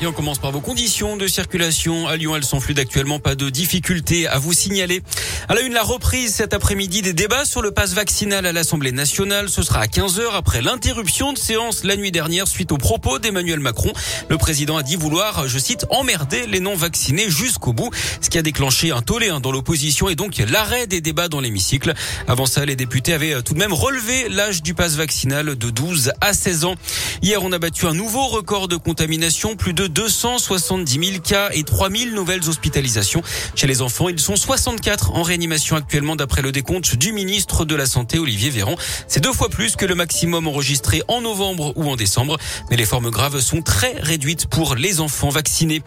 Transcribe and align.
Et 0.00 0.06
on 0.06 0.12
commence 0.12 0.38
par 0.38 0.52
vos 0.52 0.60
conditions 0.60 1.16
de 1.16 1.26
circulation. 1.26 2.06
À 2.06 2.16
Lyon, 2.16 2.36
elles 2.36 2.44
sont 2.44 2.60
fluides 2.60 2.78
actuellement. 2.78 3.18
Pas 3.18 3.34
de 3.34 3.50
difficultés 3.50 4.28
à 4.28 4.38
vous 4.38 4.52
signaler. 4.52 5.02
À 5.48 5.56
la 5.56 5.62
une, 5.62 5.72
la 5.72 5.82
reprise 5.82 6.32
cet 6.32 6.54
après-midi 6.54 7.02
des 7.02 7.12
débats 7.12 7.44
sur 7.44 7.62
le 7.62 7.72
passe 7.72 7.94
vaccinal 7.94 8.46
à 8.46 8.52
l'Assemblée 8.52 8.92
nationale. 8.92 9.48
Ce 9.48 9.64
sera 9.64 9.80
à 9.80 9.86
15h 9.86 10.34
après 10.34 10.62
l'interruption 10.62 11.32
de 11.32 11.38
séance 11.38 11.82
la 11.82 11.96
nuit 11.96 12.12
dernière 12.12 12.46
suite 12.46 12.70
aux 12.70 12.78
propos 12.78 13.18
d'Emmanuel 13.18 13.58
Macron. 13.58 13.92
Le 14.28 14.38
président 14.38 14.76
a 14.76 14.84
dit 14.84 14.94
vouloir, 14.94 15.48
je 15.48 15.58
cite, 15.58 15.84
emmerder 15.90 16.46
les 16.46 16.60
non-vaccinés 16.60 17.28
jusqu'au 17.28 17.72
bout. 17.72 17.90
Ce 18.20 18.30
qui 18.30 18.38
a 18.38 18.42
déclenché 18.42 18.92
un 18.92 19.02
tollé 19.02 19.30
hein, 19.30 19.40
dans 19.40 19.50
l'opposition 19.50 20.08
et 20.08 20.14
donc 20.14 20.36
l'arrêt 20.48 20.86
des 20.86 21.00
débats 21.00 21.26
dans 21.26 21.40
l'hémicycle. 21.40 21.92
Avant 22.28 22.46
ça, 22.46 22.64
les 22.64 22.76
députés 22.76 23.14
avaient 23.14 23.42
tout 23.42 23.54
de 23.54 23.58
même 23.58 23.72
relevé 23.72 24.28
l'âge 24.28 24.62
du 24.62 24.74
passe 24.74 24.94
vaccinal 24.94 25.56
de 25.56 25.70
12 25.70 26.12
à 26.20 26.34
16 26.34 26.66
ans. 26.66 26.76
Hier, 27.20 27.42
on 27.42 27.50
a 27.50 27.58
battu 27.58 27.86
un 27.86 27.94
nouveau 27.94 28.28
record 28.28 28.68
de 28.68 28.76
contamination. 28.76 29.56
Plus 29.56 29.72
de 29.72 29.87
270 29.88 31.10
000 31.12 31.22
cas 31.22 31.50
et 31.52 31.64
3 31.64 31.90
000 31.90 32.14
nouvelles 32.14 32.48
hospitalisations. 32.48 33.22
Chez 33.54 33.66
les 33.66 33.82
enfants, 33.82 34.08
ils 34.08 34.20
sont 34.20 34.36
64 34.36 35.12
en 35.12 35.22
réanimation 35.22 35.76
actuellement 35.76 36.16
d'après 36.16 36.42
le 36.42 36.52
décompte 36.52 36.96
du 36.96 37.12
ministre 37.12 37.64
de 37.64 37.74
la 37.74 37.86
Santé, 37.86 38.18
Olivier 38.18 38.50
Véran. 38.50 38.76
C'est 39.06 39.20
deux 39.20 39.32
fois 39.32 39.48
plus 39.48 39.76
que 39.76 39.86
le 39.86 39.94
maximum 39.94 40.46
enregistré 40.46 41.02
en 41.08 41.20
novembre 41.20 41.72
ou 41.76 41.88
en 41.90 41.96
décembre. 41.96 42.38
Mais 42.70 42.76
les 42.76 42.84
formes 42.84 43.10
graves 43.10 43.40
sont 43.40 43.62
très 43.62 43.96
réduites 44.00 44.46
pour 44.46 44.74
les 44.74 45.00
enfants 45.00 45.28
vaccinés. 45.28 45.82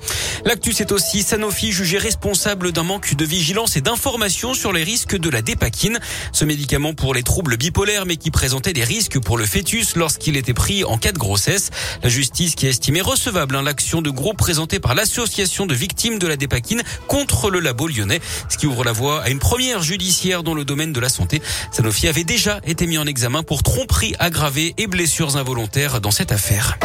L'actu, 0.45 0.73
c'est 0.73 0.91
aussi 0.91 1.23
Sanofi 1.23 1.71
jugé 1.71 1.97
responsable 1.97 2.71
d'un 2.71 2.83
manque 2.83 3.15
de 3.15 3.25
vigilance 3.25 3.75
et 3.75 3.81
d'information 3.81 4.53
sur 4.53 4.73
les 4.73 4.83
risques 4.83 5.17
de 5.17 5.29
la 5.29 5.41
dépakine. 5.41 5.99
Ce 6.31 6.45
médicament 6.45 6.93
pour 6.93 7.13
les 7.13 7.23
troubles 7.23 7.57
bipolaires, 7.57 8.05
mais 8.05 8.17
qui 8.17 8.31
présentait 8.31 8.73
des 8.73 8.83
risques 8.83 9.19
pour 9.19 9.37
le 9.37 9.45
fœtus 9.45 9.95
lorsqu'il 9.95 10.37
était 10.37 10.53
pris 10.53 10.83
en 10.83 10.97
cas 10.97 11.11
de 11.11 11.17
grossesse. 11.17 11.69
La 12.03 12.09
justice 12.09 12.55
qui 12.55 12.67
a 12.67 12.69
estimé 12.69 13.01
recevable 13.01 13.55
hein, 13.55 13.61
l'action 13.61 13.90
de 13.99 14.09
groupe 14.09 14.37
présentée 14.37 14.79
par 14.79 14.95
l'association 14.95 15.65
de 15.65 15.73
victimes 15.73 16.17
de 16.17 16.27
la 16.27 16.37
dépakine 16.37 16.81
contre 17.07 17.49
le 17.49 17.59
labo 17.59 17.89
lyonnais, 17.89 18.21
ce 18.47 18.57
qui 18.57 18.67
ouvre 18.67 18.85
la 18.85 18.93
voie 18.93 19.21
à 19.21 19.29
une 19.29 19.39
première 19.39 19.83
judiciaire 19.83 20.43
dans 20.43 20.53
le 20.53 20.63
domaine 20.63 20.93
de 20.93 20.99
la 21.01 21.09
santé. 21.09 21.41
Sanofi 21.73 22.07
avait 22.07 22.23
déjà 22.23 22.61
été 22.65 22.87
mis 22.87 22.97
en 22.97 23.05
examen 23.05 23.43
pour 23.43 23.63
tromperie 23.63 24.15
aggravée 24.19 24.73
et 24.77 24.87
blessures 24.87 25.35
involontaires 25.35 25.99
dans 25.99 26.11
cette 26.11 26.31
affaire. 26.31 26.77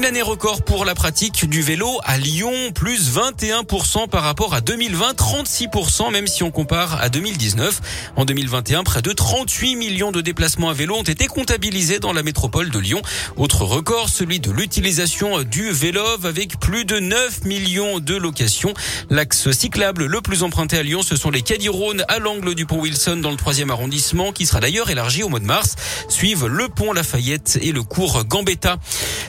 Une 0.00 0.06
année 0.06 0.22
record 0.22 0.62
pour 0.62 0.86
la 0.86 0.94
pratique 0.94 1.46
du 1.46 1.60
vélo 1.60 2.00
à 2.04 2.16
Lyon, 2.16 2.72
plus 2.74 3.14
21% 3.14 4.08
par 4.08 4.22
rapport 4.22 4.54
à 4.54 4.62
2020, 4.62 5.12
36% 5.12 6.10
même 6.10 6.26
si 6.26 6.42
on 6.42 6.50
compare 6.50 6.98
à 7.02 7.10
2019. 7.10 7.82
En 8.16 8.24
2021, 8.24 8.82
près 8.82 9.02
de 9.02 9.12
38 9.12 9.76
millions 9.76 10.10
de 10.10 10.22
déplacements 10.22 10.70
à 10.70 10.72
vélo 10.72 10.94
ont 10.94 11.02
été 11.02 11.26
comptabilisés 11.26 11.98
dans 11.98 12.14
la 12.14 12.22
métropole 12.22 12.70
de 12.70 12.78
Lyon. 12.78 13.02
Autre 13.36 13.66
record, 13.66 14.08
celui 14.08 14.40
de 14.40 14.50
l'utilisation 14.50 15.42
du 15.42 15.70
vélo 15.70 16.00
avec 16.24 16.58
plus 16.58 16.86
de 16.86 16.98
9 16.98 17.44
millions 17.44 17.98
de 17.98 18.16
locations. 18.16 18.72
L'axe 19.10 19.50
cyclable 19.50 20.06
le 20.06 20.22
plus 20.22 20.42
emprunté 20.42 20.78
à 20.78 20.82
Lyon, 20.82 21.02
ce 21.02 21.14
sont 21.14 21.30
les 21.30 21.42
Cadirones 21.42 22.06
à 22.08 22.20
l'angle 22.20 22.54
du 22.54 22.64
pont 22.64 22.80
Wilson 22.80 23.16
dans 23.16 23.30
le 23.30 23.36
3 23.36 23.68
arrondissement 23.68 24.32
qui 24.32 24.46
sera 24.46 24.60
d'ailleurs 24.60 24.88
élargi 24.88 25.22
au 25.22 25.28
mois 25.28 25.40
de 25.40 25.44
mars. 25.44 25.76
Suivent 26.08 26.46
le 26.46 26.70
pont 26.70 26.94
Lafayette 26.94 27.58
et 27.60 27.72
le 27.72 27.82
cours 27.82 28.24
Gambetta. 28.24 28.78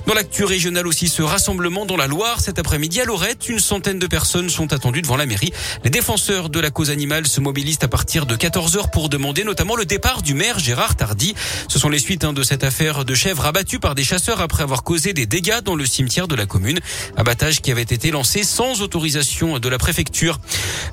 Dans 0.08 0.16
l'actu 0.16 0.44
régionale 0.44 0.88
aussi, 0.88 1.08
ce 1.08 1.22
rassemblement 1.22 1.86
dans 1.86 1.96
la 1.96 2.08
Loire 2.08 2.40
cet 2.40 2.58
après-midi 2.58 3.00
à 3.02 3.06
Lorette. 3.06 3.48
Une 3.50 3.60
centaine 3.60 4.00
de 4.00 4.08
personnes 4.08 4.50
sont 4.50 4.74
attendues 4.74 5.02
devant 5.02 5.16
la 5.16 5.26
mairie. 5.26 5.54
Les 5.84 5.90
défenseurs 5.90 6.50
de 6.50 6.60
la 6.60 6.72
cause 6.72 6.90
animale 6.90 7.28
se 7.28 7.40
mobilisent 7.40 7.80
à 7.82 7.88
partir 7.88 8.26
de 8.26 8.36
14 8.36 8.78
heures 8.78 8.92
pour 8.92 9.10
demander 9.10 9.44
notamment 9.44 9.76
le 9.76 9.86
départ 9.86 10.22
du 10.22 10.34
maire 10.34 10.60
Gérard 10.60 10.96
Tardy. 10.96 11.36
Ce 11.68 11.78
sont 11.78 11.90
les 11.90 12.00
suites 12.00 12.24
hein, 12.24 12.34
de 12.34 12.42
cette 12.42 12.64
affaire 12.64 13.06
de 13.06 13.14
chèvres 13.14 13.46
abattues 13.46 13.80
par 13.80 13.94
des 13.94 14.04
chasseurs 14.04 14.42
après 14.42 14.64
avoir 14.64 14.84
causé 14.84 15.14
des 15.14 15.28
dégâts 15.28 15.62
dans 15.64 15.76
le 15.76 15.86
cimetière 15.86 16.28
de 16.28 16.36
la 16.36 16.48
commune. 16.48 16.80
Abattage 17.16 17.62
qui 17.62 17.72
avait 17.72 17.82
été 17.84 18.10
lancé 18.10 18.44
sans 18.44 18.82
autorisation 18.82 19.60
de 19.60 19.70
la 19.70 19.78
préfecture. 19.78 20.40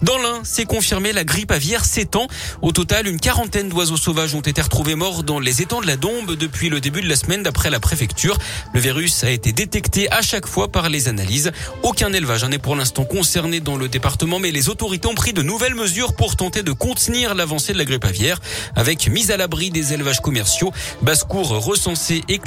Dans 0.03 0.19
l'un, 0.19 0.41
c'est 0.45 0.67
confirmé, 0.67 1.12
la 1.12 1.25
grippe 1.25 1.50
aviaire 1.50 1.84
s'étend. 1.84 2.28
Au 2.62 2.72
total, 2.72 3.09
une 3.09 3.19
quarantaine 3.19 3.69
d'oiseaux 3.69 3.97
sauvages 3.97 4.34
ont 4.34 4.41
été 4.41 4.60
retrouvés 4.60 4.94
morts 4.94 5.22
dans 5.22 5.41
les 5.41 5.62
étangs 5.62 5.81
de 5.81 5.87
la 5.87 5.97
Dombe 5.97 6.37
depuis 6.37 6.69
le 6.69 6.81
début 6.81 7.00
de 7.00 7.09
la 7.09 7.16
semaine 7.16 7.43
d'après 7.43 7.71
la 7.71 7.81
préfecture. 7.81 8.38
Le 8.75 8.81
a 9.22 9.31
été 9.31 9.53
détecté 9.53 10.10
à 10.10 10.22
chaque 10.22 10.47
fois 10.47 10.69
par 10.69 10.88
les 10.88 11.09
analyses. 11.09 11.53
Aucun 11.82 12.12
élevage 12.12 12.44
n'est 12.44 12.59
pour 12.59 12.75
l'instant 12.75 13.04
concerné 13.04 13.60
dans 13.60 13.76
le 13.76 13.88
département, 13.88 14.41
mais 14.41 14.50
les 14.50 14.69
autorités 14.69 15.06
ont 15.06 15.14
pris 15.14 15.32
de 15.32 15.42
nouvelles 15.42 15.76
mesures 15.76 16.14
pour 16.14 16.34
tenter 16.34 16.62
de 16.62 16.72
contenir 16.72 17.34
l'avancée 17.34 17.72
de 17.72 17.78
la 17.78 17.84
grippe 17.84 18.04
aviaire, 18.04 18.41
avec 18.75 19.09
mise 19.09 19.31
à 19.31 19.36
l'abri 19.36 19.70
des 19.70 19.92
élevages 19.92 20.20
commerciaux, 20.20 20.72
basse-cour 21.03 21.48
recensée 21.64 22.22
et 22.28 22.41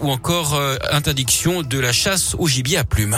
ou 0.00 0.10
encore 0.10 0.54
euh, 0.54 0.76
interdiction 0.90 1.62
de 1.62 1.78
la 1.78 1.92
chasse 1.92 2.34
au 2.38 2.48
gibier 2.48 2.78
à 2.78 2.84
plumes. 2.84 3.16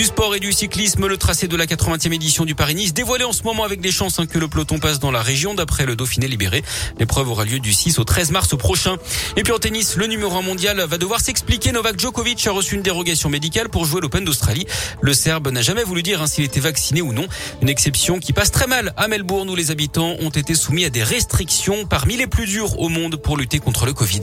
Du 0.00 0.06
sport 0.06 0.34
et 0.34 0.40
du 0.40 0.50
cyclisme, 0.54 1.06
le 1.06 1.18
tracé 1.18 1.46
de 1.46 1.54
la 1.58 1.66
80e 1.66 2.14
édition 2.14 2.46
du 2.46 2.54
Paris-Nice 2.54 2.94
dévoilé 2.94 3.24
en 3.24 3.34
ce 3.34 3.42
moment 3.42 3.64
avec 3.64 3.82
des 3.82 3.92
chances 3.92 4.18
hein, 4.18 4.24
que 4.24 4.38
le 4.38 4.48
peloton 4.48 4.78
passe 4.78 4.98
dans 4.98 5.10
la 5.10 5.20
région 5.20 5.52
d'après 5.52 5.84
le 5.84 5.94
Dauphiné 5.94 6.26
libéré. 6.26 6.64
L'épreuve 6.98 7.28
aura 7.28 7.44
lieu 7.44 7.60
du 7.60 7.74
6 7.74 7.98
au 7.98 8.04
13 8.04 8.30
mars 8.30 8.56
prochain. 8.56 8.96
Et 9.36 9.42
puis 9.42 9.52
en 9.52 9.58
tennis, 9.58 9.96
le 9.96 10.06
numéro 10.06 10.34
1 10.34 10.40
mondial 10.40 10.80
va 10.80 10.96
devoir 10.96 11.20
s'expliquer. 11.20 11.70
Novak 11.72 12.00
Djokovic 12.00 12.46
a 12.46 12.50
reçu 12.50 12.76
une 12.76 12.80
dérogation 12.80 13.28
médicale 13.28 13.68
pour 13.68 13.84
jouer 13.84 14.00
l'Open 14.00 14.24
d'Australie. 14.24 14.64
Le 15.02 15.12
Serbe 15.12 15.48
n'a 15.48 15.60
jamais 15.60 15.84
voulu 15.84 16.02
dire 16.02 16.22
hein, 16.22 16.26
s'il 16.26 16.44
était 16.44 16.60
vacciné 16.60 17.02
ou 17.02 17.12
non. 17.12 17.26
Une 17.60 17.68
exception 17.68 18.20
qui 18.20 18.32
passe 18.32 18.52
très 18.52 18.66
mal 18.66 18.94
à 18.96 19.06
Melbourne 19.06 19.50
où 19.50 19.54
les 19.54 19.70
habitants 19.70 20.16
ont 20.20 20.30
été 20.30 20.54
soumis 20.54 20.86
à 20.86 20.88
des 20.88 21.02
restrictions 21.02 21.84
parmi 21.84 22.16
les 22.16 22.26
plus 22.26 22.46
dures 22.46 22.80
au 22.80 22.88
monde 22.88 23.16
pour 23.16 23.36
lutter 23.36 23.58
contre 23.58 23.84
le 23.84 23.92
Covid. 23.92 24.22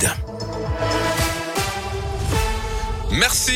Merci. 3.12 3.54